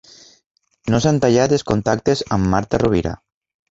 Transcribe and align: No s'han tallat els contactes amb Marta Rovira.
No 0.93 1.03
s'han 1.05 1.21
tallat 1.27 1.55
els 1.59 1.67
contactes 1.75 2.27
amb 2.39 2.53
Marta 2.57 2.85
Rovira. 2.89 3.19